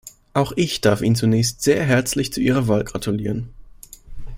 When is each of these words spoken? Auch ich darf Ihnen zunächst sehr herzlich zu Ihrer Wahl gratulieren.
Auch 0.33 0.51
ich 0.55 0.81
darf 0.81 1.03
Ihnen 1.03 1.15
zunächst 1.15 1.61
sehr 1.61 1.83
herzlich 1.83 2.33
zu 2.33 2.41
Ihrer 2.41 2.67
Wahl 2.67 2.83
gratulieren. 2.83 3.49